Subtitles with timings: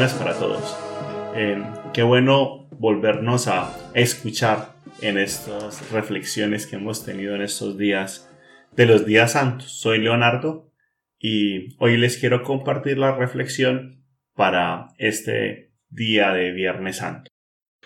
[0.00, 0.78] buenas para todos.
[1.36, 1.62] Eh,
[1.92, 4.72] qué bueno volvernos a escuchar
[5.02, 8.26] en estas reflexiones que hemos tenido en estos días
[8.74, 9.78] de los días santos.
[9.78, 10.72] Soy Leonardo
[11.18, 14.02] y hoy les quiero compartir la reflexión
[14.34, 17.30] para este día de Viernes Santo.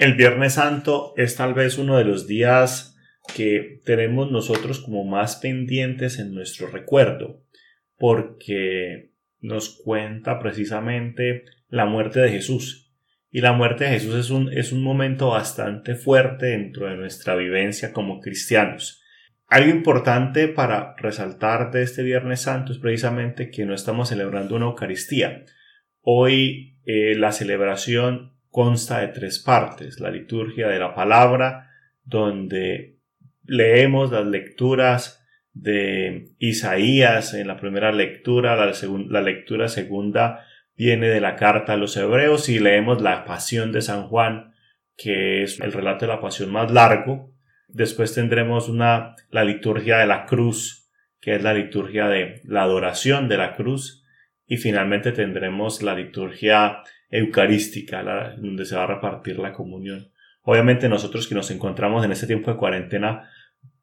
[0.00, 2.98] El Viernes Santo es tal vez uno de los días
[3.36, 7.44] que tenemos nosotros como más pendientes en nuestro recuerdo,
[7.96, 9.09] porque
[9.40, 12.92] nos cuenta precisamente la muerte de Jesús.
[13.30, 17.36] Y la muerte de Jesús es un, es un momento bastante fuerte dentro de nuestra
[17.36, 19.02] vivencia como cristianos.
[19.46, 24.66] Algo importante para resaltar de este Viernes Santo es precisamente que no estamos celebrando una
[24.66, 25.44] Eucaristía.
[26.02, 30.00] Hoy eh, la celebración consta de tres partes.
[30.00, 31.70] La liturgia de la palabra,
[32.04, 32.98] donde
[33.44, 35.19] leemos las lecturas
[35.52, 38.72] de Isaías en la primera lectura, la,
[39.08, 43.82] la lectura segunda viene de la carta a los hebreos y leemos la pasión de
[43.82, 44.54] San Juan,
[44.96, 47.34] que es el relato de la pasión más largo.
[47.68, 50.90] Después tendremos una, la liturgia de la cruz,
[51.20, 54.04] que es la liturgia de la adoración de la cruz.
[54.46, 58.02] Y finalmente tendremos la liturgia eucarística,
[58.36, 60.10] donde se va a repartir la comunión.
[60.42, 63.28] Obviamente nosotros que nos encontramos en este tiempo de cuarentena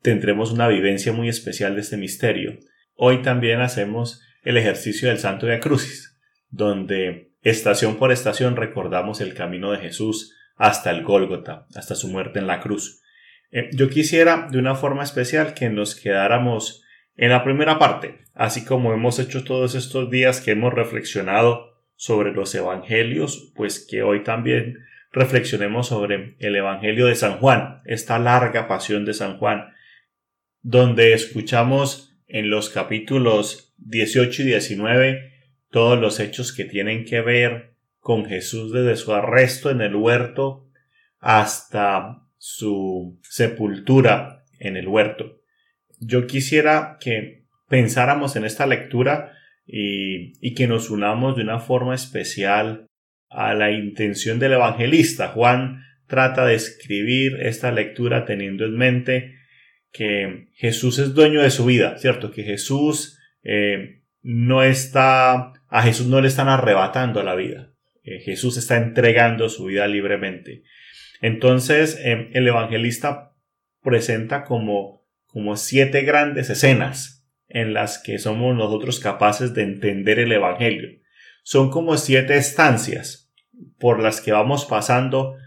[0.01, 2.59] tendremos una vivencia muy especial de este misterio.
[2.95, 6.17] Hoy también hacemos el ejercicio del Santo de Crucis,
[6.49, 12.39] donde estación por estación recordamos el camino de Jesús hasta el Gólgota, hasta su muerte
[12.39, 13.01] en la cruz.
[13.51, 16.83] Eh, yo quisiera de una forma especial que nos quedáramos
[17.15, 22.31] en la primera parte, así como hemos hecho todos estos días que hemos reflexionado sobre
[22.31, 24.77] los evangelios, pues que hoy también
[25.11, 29.73] reflexionemos sobre el evangelio de San Juan, esta larga pasión de San Juan,
[30.61, 35.33] donde escuchamos en los capítulos 18 y 19
[35.69, 40.69] todos los hechos que tienen que ver con Jesús desde su arresto en el huerto
[41.19, 45.41] hasta su sepultura en el huerto.
[45.99, 49.33] Yo quisiera que pensáramos en esta lectura
[49.65, 52.87] y, que nos unamos de una forma especial
[53.29, 55.29] a la intención del evangelista.
[55.29, 59.35] Juan trata de escribir esta lectura teniendo en mente
[59.97, 62.31] que Jesús es dueño de su vida, ¿cierto?
[62.31, 67.73] Que Jesús eh, no está, a Jesús no le están arrebatando la vida.
[68.03, 70.63] Eh, Jesús está entregando su vida libremente.
[71.19, 73.33] Entonces, eh, el evangelista
[73.81, 80.31] presenta como, como siete grandes escenas en las que somos nosotros capaces de entender el
[80.33, 80.99] Evangelio.
[81.43, 83.33] Son como siete estancias
[83.79, 85.37] por las que vamos pasando,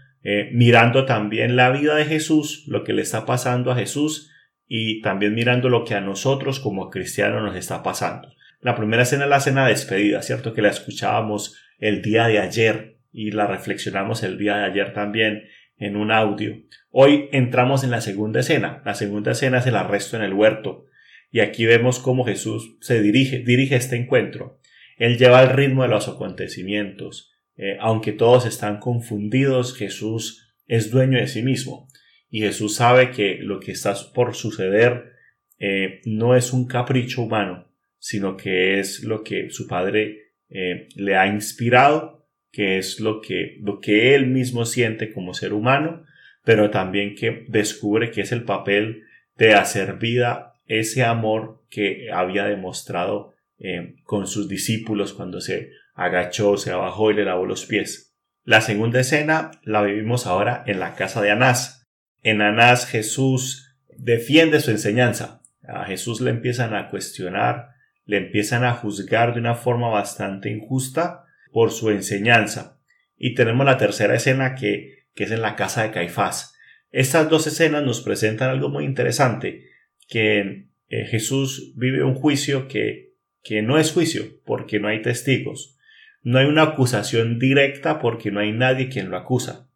[0.51, 4.30] mirando también la vida de Jesús, lo que le está pasando a Jesús
[4.73, 8.33] y también mirando lo que a nosotros como cristianos nos está pasando.
[8.61, 10.53] La primera escena es la cena de despedida, ¿cierto?
[10.53, 15.43] Que la escuchábamos el día de ayer y la reflexionamos el día de ayer también
[15.77, 16.55] en un audio.
[16.89, 18.81] Hoy entramos en la segunda escena.
[18.85, 20.85] La segunda escena es el arresto en el huerto.
[21.31, 24.61] Y aquí vemos cómo Jesús se dirige, dirige este encuentro.
[24.95, 27.33] Él lleva el ritmo de los acontecimientos.
[27.57, 31.89] Eh, aunque todos están confundidos, Jesús es dueño de sí mismo.
[32.31, 35.11] Y Jesús sabe que lo que está por suceder
[35.59, 37.67] eh, no es un capricho humano,
[37.99, 43.57] sino que es lo que su Padre eh, le ha inspirado, que es lo que,
[43.61, 46.05] lo que él mismo siente como ser humano,
[46.43, 49.03] pero también que descubre que es el papel
[49.35, 56.57] de hacer vida ese amor que había demostrado eh, con sus discípulos cuando se agachó,
[56.57, 58.15] se abajó y le lavó los pies.
[58.43, 61.80] La segunda escena la vivimos ahora en la casa de Anás.
[62.21, 65.41] En Anás Jesús defiende su enseñanza.
[65.63, 67.69] A Jesús le empiezan a cuestionar,
[68.05, 72.79] le empiezan a juzgar de una forma bastante injusta por su enseñanza.
[73.17, 76.55] Y tenemos la tercera escena que, que es en la casa de Caifás.
[76.91, 79.69] Estas dos escenas nos presentan algo muy interesante
[80.07, 83.13] que eh, Jesús vive un juicio que,
[83.43, 85.77] que no es juicio, porque no hay testigos.
[86.21, 89.70] No hay una acusación directa porque no hay nadie quien lo acusa.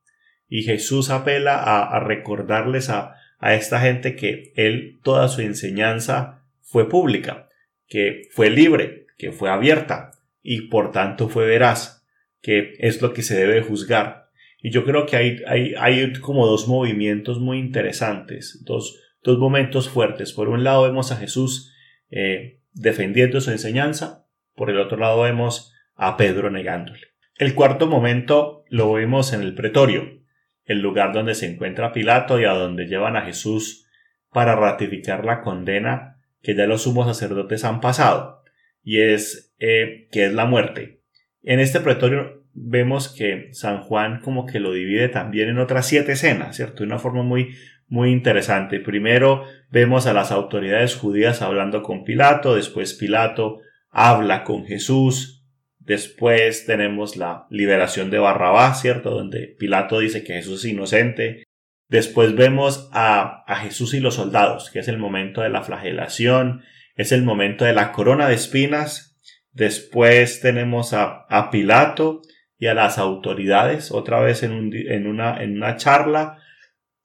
[0.48, 6.88] Y Jesús apela a, recordarles a, a esta gente que él, toda su enseñanza fue
[6.90, 7.50] pública,
[7.88, 10.12] que fue libre, que fue abierta
[10.42, 12.06] y por tanto fue veraz,
[12.42, 14.30] que es lo que se debe juzgar.
[14.62, 19.90] Y yo creo que hay, hay, hay como dos movimientos muy interesantes, dos, dos momentos
[19.90, 20.34] fuertes.
[20.34, 21.72] Por un lado vemos a Jesús
[22.10, 24.26] eh, defendiendo su enseñanza,
[24.56, 27.02] por el otro lado vemos a Pedro negándole.
[27.38, 30.22] El cuarto momento lo vemos en el pretorio,
[30.66, 33.88] el lugar donde se encuentra Pilato y a donde llevan a Jesús
[34.32, 38.44] para ratificar la condena que ya los sumos sacerdotes han pasado,
[38.84, 41.02] y es eh, que es la muerte.
[41.42, 46.14] En este pretorio vemos que San Juan como que lo divide también en otras siete
[46.14, 46.78] escenas, ¿cierto?
[46.78, 47.56] De una forma muy,
[47.88, 48.80] muy interesante.
[48.80, 53.60] Primero vemos a las autoridades judías hablando con Pilato, después Pilato
[53.90, 55.35] habla con Jesús,
[55.86, 59.12] después tenemos la liberación de Barrabás, ¿cierto?
[59.12, 61.44] Donde Pilato dice que Jesús es inocente.
[61.88, 66.64] Después vemos a, a Jesús y los soldados, que es el momento de la flagelación,
[66.96, 69.18] es el momento de la corona de espinas.
[69.52, 72.22] Después tenemos a, a Pilato
[72.58, 76.40] y a las autoridades, otra vez en, un, en, una, en una charla.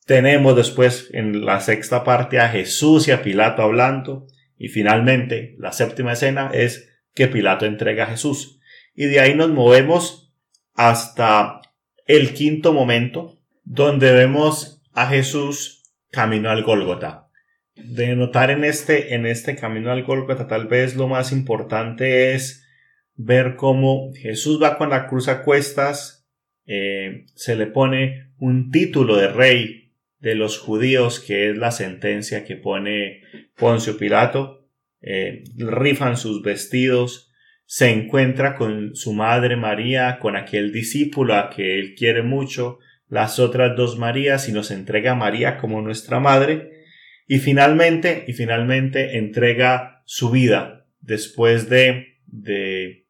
[0.06, 4.26] Tenemos después en la sexta parte a Jesús y a Pilato hablando.
[4.56, 8.59] Y finalmente, la séptima escena es que Pilato entrega a Jesús.
[9.00, 10.30] Y de ahí nos movemos
[10.74, 11.62] hasta
[12.06, 17.30] el quinto momento, donde vemos a Jesús camino al Gólgota.
[17.76, 22.68] De notar en este, en este camino al Gólgota, tal vez lo más importante es
[23.14, 26.28] ver cómo Jesús va con la cruz a cuestas,
[26.66, 32.44] eh, se le pone un título de rey de los judíos, que es la sentencia
[32.44, 33.22] que pone
[33.56, 34.68] Poncio Pilato,
[35.00, 37.29] eh, rifan sus vestidos,
[37.70, 43.38] se encuentra con su madre María, con aquel discípulo a que él quiere mucho, las
[43.38, 46.82] otras dos Marías y nos entrega a María como nuestra madre,
[47.28, 53.06] y finalmente, y finalmente entrega su vida después de, de,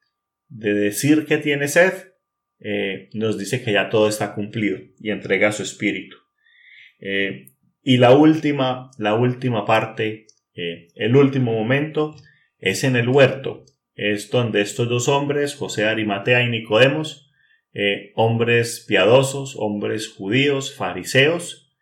[0.50, 1.94] de decir que tiene sed,
[2.58, 6.18] eh, nos dice que ya todo está cumplido y entrega su espíritu.
[7.00, 7.46] Eh,
[7.82, 12.14] y la última, la última parte, eh, el último momento,
[12.58, 13.64] es en el huerto.
[13.94, 17.30] Es donde estos dos hombres, José Arimatea y Nicodemos,
[18.14, 21.72] hombres piadosos, hombres judíos, fariseos,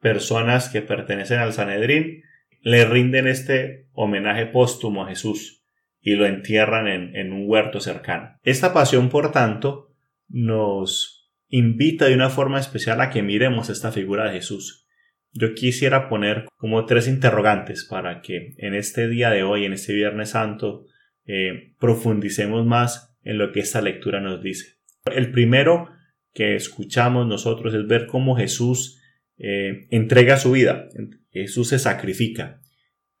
[0.00, 2.22] personas que pertenecen al Sanedrín,
[2.60, 5.64] le rinden este homenaje póstumo a Jesús
[6.00, 8.38] y lo entierran en, en un huerto cercano.
[8.42, 9.94] Esta pasión, por tanto,
[10.28, 14.86] nos invita de una forma especial a que miremos esta figura de Jesús.
[15.32, 19.92] Yo quisiera poner como tres interrogantes para que en este día de hoy, en este
[19.92, 20.86] Viernes Santo,
[21.26, 24.76] eh, profundicemos más en lo que esta lectura nos dice.
[25.06, 25.88] El primero
[26.32, 29.00] que escuchamos nosotros es ver cómo Jesús
[29.38, 30.88] eh, entrega su vida,
[31.30, 32.60] Jesús se sacrifica.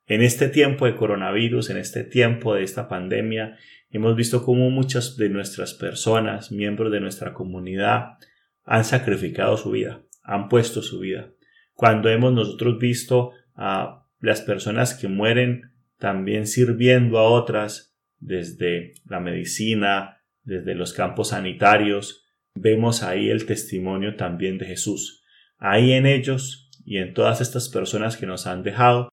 [0.06, 3.56] En este tiempo de coronavirus, en este tiempo de esta pandemia,
[3.90, 8.18] hemos visto cómo muchas de nuestras personas, miembros de nuestra comunidad,
[8.64, 11.30] han sacrificado su vida, han puesto su vida.
[11.72, 17.93] Cuando hemos nosotros visto a las personas que mueren también sirviendo a otras
[18.24, 25.24] desde la medicina, desde los campos sanitarios, vemos ahí el testimonio también de Jesús.
[25.58, 29.08] Ahí en ellos y en todas estas personas que nos han dejado,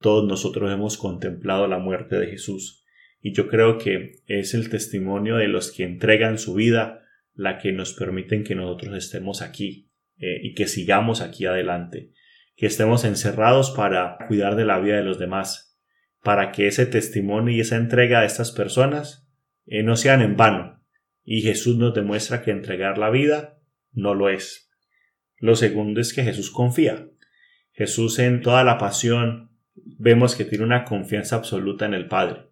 [0.00, 2.84] todos nosotros hemos contemplado la muerte de Jesús
[3.20, 7.02] y yo creo que es el testimonio de los que entregan su vida
[7.34, 12.12] la que nos permiten que nosotros estemos aquí eh, y que sigamos aquí adelante,
[12.56, 15.75] que estemos encerrados para cuidar de la vida de los demás,
[16.26, 19.30] para que ese testimonio y esa entrega de estas personas
[19.64, 20.82] eh, no sean en vano.
[21.22, 23.60] Y Jesús nos demuestra que entregar la vida
[23.92, 24.68] no lo es.
[25.38, 27.06] Lo segundo es que Jesús confía.
[27.70, 32.48] Jesús en toda la pasión, vemos que tiene una confianza absoluta en el Padre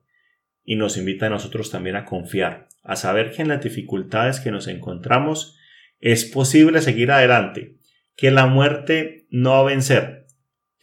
[0.63, 4.53] y nos invita a nosotros también a confiar, a saber que en las dificultades que
[4.53, 5.59] nos encontramos
[5.99, 7.75] es posible seguir adelante,
[8.15, 10.24] que la muerte no va a vencer,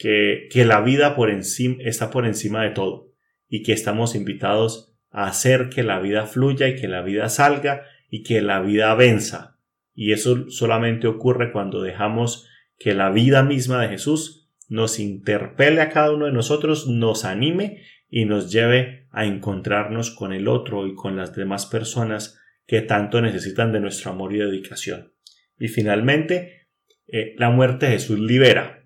[0.02, 3.12] que, que la vida por encima, está por encima de todo
[3.48, 7.84] y que estamos invitados a hacer que la vida fluya y que la vida salga
[8.10, 9.60] y que la vida venza.
[9.94, 12.48] Y eso solamente ocurre cuando dejamos
[12.80, 17.84] que la vida misma de Jesús nos interpele a cada uno de nosotros, nos anime
[18.10, 23.22] y nos lleve a encontrarnos con el otro y con las demás personas que tanto
[23.22, 25.14] necesitan de nuestro amor y dedicación.
[25.60, 26.70] Y finalmente,
[27.08, 28.81] eh, la muerte de Jesús libera,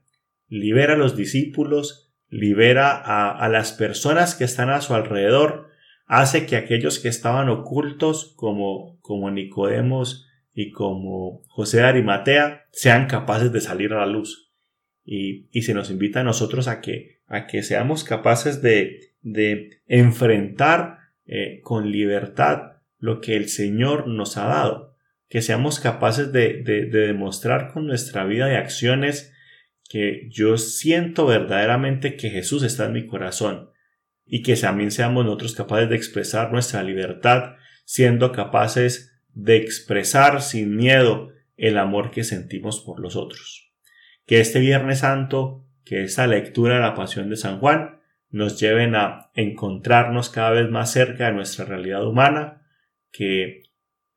[0.59, 5.69] libera a los discípulos, libera a, a las personas que están a su alrededor,
[6.05, 13.51] hace que aquellos que estaban ocultos como, como Nicodemos y como José Arimatea sean capaces
[13.51, 14.53] de salir a la luz.
[15.03, 20.99] Y, se nos invita a nosotros a que, a que seamos capaces de, de enfrentar
[21.25, 24.95] eh, con libertad lo que el Señor nos ha dado,
[25.27, 29.34] que seamos capaces de, de, de demostrar con nuestra vida y acciones
[29.89, 33.69] que yo siento verdaderamente que Jesús está en mi corazón
[34.25, 40.75] y que también seamos nosotros capaces de expresar nuestra libertad siendo capaces de expresar sin
[40.75, 43.65] miedo el amor que sentimos por los otros
[44.25, 47.99] que este Viernes Santo, que esta lectura de la Pasión de San Juan,
[48.29, 52.65] nos lleven a encontrarnos cada vez más cerca de nuestra realidad humana,
[53.11, 53.63] que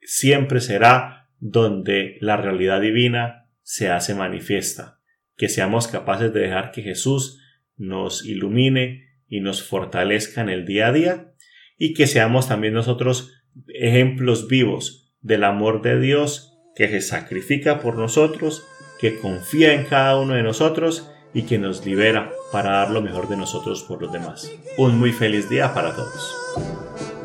[0.00, 4.97] siempre será donde la realidad divina se hace manifiesta.
[5.38, 7.40] Que seamos capaces de dejar que Jesús
[7.78, 11.34] nos ilumine y nos fortalezca en el día a día
[11.78, 13.32] y que seamos también nosotros
[13.68, 18.64] ejemplos vivos del amor de Dios que se sacrifica por nosotros,
[19.00, 23.28] que confía en cada uno de nosotros y que nos libera para dar lo mejor
[23.28, 24.50] de nosotros por los demás.
[24.76, 27.17] Un muy feliz día para todos.